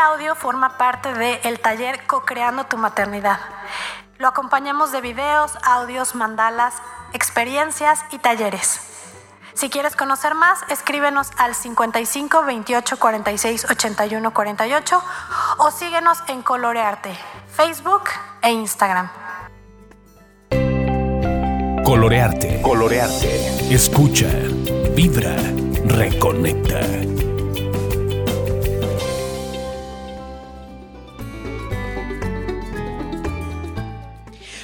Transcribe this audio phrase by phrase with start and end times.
[0.00, 3.38] audio forma parte del taller Co-Creando tu Maternidad.
[4.18, 6.74] Lo acompañamos de videos, audios, mandalas,
[7.12, 8.80] experiencias y talleres.
[9.54, 15.02] Si quieres conocer más, escríbenos al 55 28 46 81 48
[15.58, 17.14] o síguenos en Colorearte,
[17.54, 18.04] Facebook
[18.42, 19.10] e Instagram.
[21.84, 22.62] Colorearte.
[22.62, 23.74] Colorearte.
[23.74, 24.28] Escucha,
[24.94, 25.34] vibra,
[25.86, 27.09] reconecta.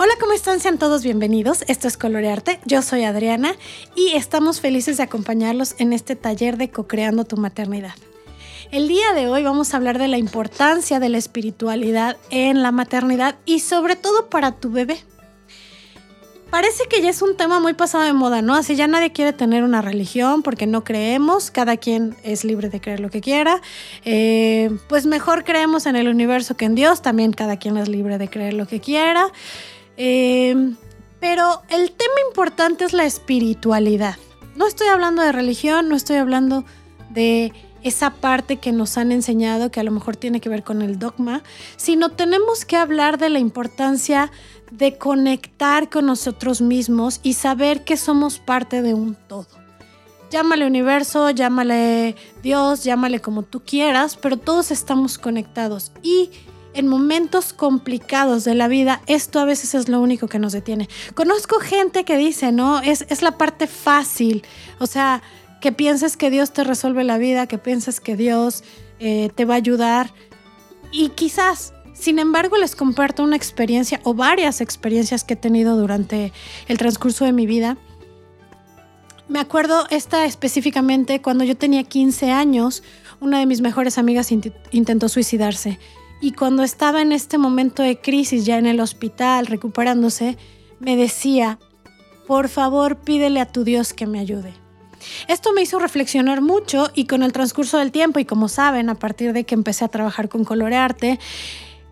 [0.00, 0.60] Hola, ¿cómo están?
[0.60, 1.64] Sean todos bienvenidos.
[1.66, 2.60] Esto es Colorearte.
[2.64, 3.56] Yo soy Adriana
[3.96, 7.94] y estamos felices de acompañarlos en este taller de Co-Creando tu Maternidad.
[8.70, 12.70] El día de hoy vamos a hablar de la importancia de la espiritualidad en la
[12.70, 15.00] maternidad y sobre todo para tu bebé.
[16.48, 18.54] Parece que ya es un tema muy pasado de moda, ¿no?
[18.54, 22.80] Así ya nadie quiere tener una religión porque no creemos, cada quien es libre de
[22.80, 23.60] creer lo que quiera.
[24.04, 28.16] Eh, pues mejor creemos en el universo que en Dios, también cada quien es libre
[28.16, 29.32] de creer lo que quiera.
[30.00, 30.76] Em,
[31.18, 34.16] pero el tema importante es la espiritualidad.
[34.54, 36.64] No estoy hablando de religión, no estoy hablando
[37.10, 40.82] de esa parte que nos han enseñado que a lo mejor tiene que ver con
[40.82, 41.42] el dogma,
[41.76, 44.30] sino tenemos que hablar de la importancia
[44.70, 49.48] de conectar con nosotros mismos y saber que somos parte de un todo.
[50.30, 56.30] Llámale universo, llámale Dios, llámale como tú quieras, pero todos estamos conectados y
[56.78, 60.88] en momentos complicados de la vida, esto a veces es lo único que nos detiene.
[61.14, 64.44] Conozco gente que dice, no, es, es la parte fácil,
[64.78, 65.20] o sea,
[65.60, 68.62] que pienses que Dios te resuelve la vida, que pienses que Dios
[69.00, 70.14] eh, te va a ayudar.
[70.92, 76.32] Y quizás, sin embargo, les comparto una experiencia o varias experiencias que he tenido durante
[76.68, 77.76] el transcurso de mi vida.
[79.26, 82.84] Me acuerdo esta específicamente cuando yo tenía 15 años,
[83.18, 85.80] una de mis mejores amigas intentó suicidarse.
[86.20, 90.36] Y cuando estaba en este momento de crisis, ya en el hospital, recuperándose,
[90.80, 91.58] me decía,
[92.26, 94.52] por favor pídele a tu Dios que me ayude.
[95.28, 98.96] Esto me hizo reflexionar mucho y con el transcurso del tiempo y como saben, a
[98.96, 101.18] partir de que empecé a trabajar con colorearte,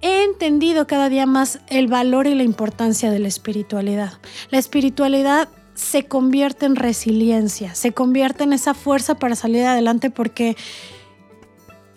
[0.00, 4.14] he entendido cada día más el valor y la importancia de la espiritualidad.
[4.50, 10.56] La espiritualidad se convierte en resiliencia, se convierte en esa fuerza para salir adelante porque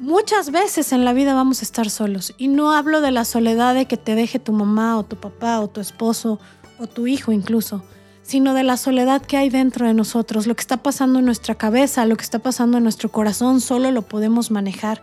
[0.06, 3.74] Muchas veces en la vida vamos a estar solos y no hablo de la soledad
[3.74, 6.40] de que te deje tu mamá o tu papá o tu esposo
[6.78, 7.84] o tu hijo incluso,
[8.22, 11.56] sino de la soledad que hay dentro de nosotros, lo que está pasando en nuestra
[11.56, 15.02] cabeza, lo que está pasando en nuestro corazón, solo lo podemos manejar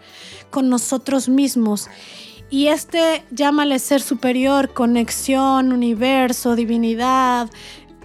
[0.50, 1.88] con nosotros mismos.
[2.48, 7.50] Y este llámale ser superior, conexión, universo, divinidad,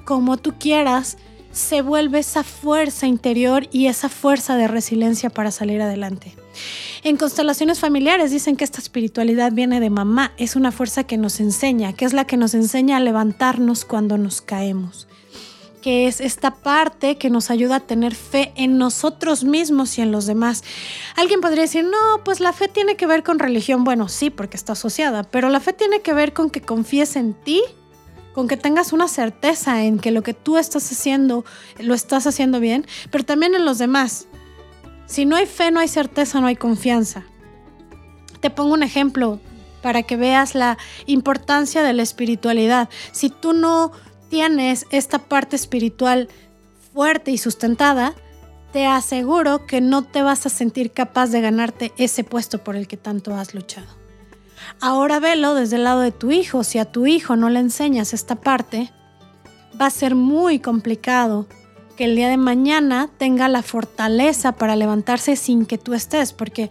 [0.03, 1.19] como tú quieras,
[1.57, 6.35] se vuelve esa fuerza interior y esa fuerza de resiliencia para salir adelante.
[7.03, 11.39] En constelaciones familiares dicen que esta espiritualidad viene de mamá, es una fuerza que nos
[11.39, 15.07] enseña, que es la que nos enseña a levantarnos cuando nos caemos
[15.81, 20.11] que es esta parte que nos ayuda a tener fe en nosotros mismos y en
[20.11, 20.63] los demás.
[21.15, 23.85] Alguien podría decir, no, pues la fe tiene que ver con religión.
[23.85, 27.35] Bueno, sí, porque está asociada, pero la fe tiene que ver con que confíes en
[27.35, 27.61] ti
[28.37, 31.43] con que tengas una certeza en que lo que tú estás haciendo
[31.79, 34.27] lo estás haciendo bien, pero también en los demás.
[35.07, 37.23] Si no hay fe, no hay certeza, no hay confianza.
[38.39, 39.39] Te pongo un ejemplo
[39.81, 40.77] para que veas la
[41.07, 42.89] importancia de la espiritualidad.
[43.11, 43.91] Si tú no
[44.29, 46.29] tienes esta parte espiritual
[46.93, 48.13] fuerte y sustentada,
[48.71, 52.87] te aseguro que no te vas a sentir capaz de ganarte ese puesto por el
[52.87, 54.06] que tanto has luchado.
[54.79, 56.63] Ahora velo desde el lado de tu hijo.
[56.63, 58.91] Si a tu hijo no le enseñas esta parte,
[59.79, 61.47] va a ser muy complicado
[61.95, 66.69] que el día de mañana tenga la fortaleza para levantarse sin que tú estés, porque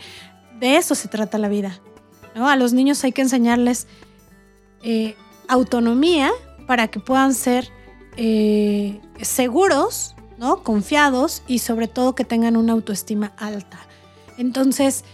[0.61, 1.81] de eso se trata la vida.
[2.34, 2.49] ¿no?
[2.49, 3.89] A los niños hay que enseñarles
[4.83, 5.17] eh,
[5.49, 6.31] autonomía
[6.67, 7.71] para que puedan ser
[8.17, 10.63] eh, seguros, ¿no?
[10.63, 13.78] confiados y sobre todo que tengan una autoestima alta.
[14.39, 15.04] Entonces,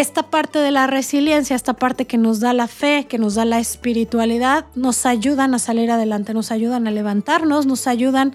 [0.00, 3.44] esta parte de la resiliencia, esta parte que nos da la fe, que nos da
[3.44, 8.32] la espiritualidad, nos ayudan a salir adelante, nos ayudan a levantarnos, nos ayudan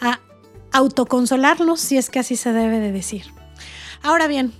[0.00, 0.18] a
[0.72, 3.26] autoconsolarnos, si es que así se debe de decir.
[4.02, 4.52] Ahora bien,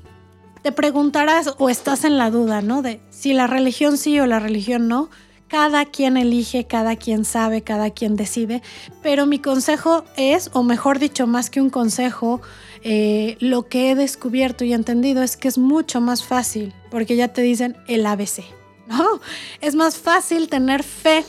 [0.63, 2.81] te preguntarás o estás en la duda, ¿no?
[2.81, 5.11] De si la religión sí o la religión no.
[5.49, 8.63] Cada quien elige, cada quien sabe, cada quien decide,
[9.03, 12.41] pero mi consejo es, o mejor dicho, más que un consejo,
[12.83, 17.29] eh, lo que he descubierto y entendido es que es mucho más fácil, porque ya
[17.29, 18.45] te dicen el ABC,
[18.89, 19.21] ¿no?
[19.61, 21.25] Es más fácil tener fe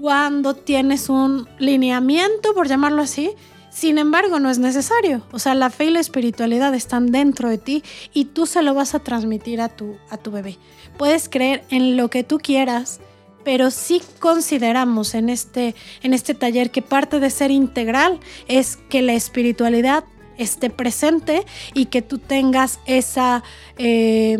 [0.00, 3.30] cuando tienes un lineamiento, por llamarlo así,
[3.70, 5.26] Sin embargo, no es necesario.
[5.32, 8.72] O sea, la fe y la espiritualidad están dentro de ti y tú se lo
[8.72, 10.58] vas a transmitir a tu, a tu bebé.
[10.96, 13.00] Puedes creer en lo que tú quieras,
[13.44, 18.18] pero sí consideramos en este, en este taller que parte de ser integral
[18.48, 20.04] es que la espiritualidad
[20.38, 21.44] esté presente
[21.74, 23.44] y que tú tengas esa
[23.78, 24.38] eh,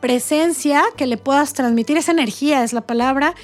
[0.00, 3.34] presencia que le puedas transmitir, esa energía es la palabra,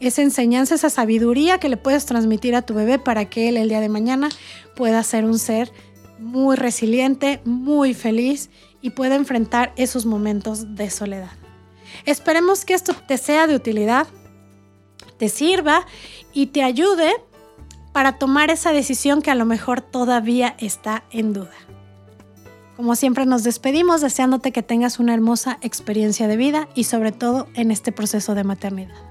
[0.00, 3.68] esa enseñanza, esa sabiduría que le puedes transmitir a tu bebé para que él el
[3.68, 4.28] día de mañana
[4.76, 5.72] pueda ser un ser
[6.18, 8.50] muy resiliente, muy feliz
[8.80, 11.47] y pueda enfrentar esos momentos de soledad.
[12.04, 14.06] Esperemos que esto te sea de utilidad,
[15.18, 15.86] te sirva
[16.32, 17.12] y te ayude
[17.92, 21.54] para tomar esa decisión que a lo mejor todavía está en duda.
[22.76, 27.48] Como siempre nos despedimos deseándote que tengas una hermosa experiencia de vida y sobre todo
[27.54, 29.07] en este proceso de maternidad.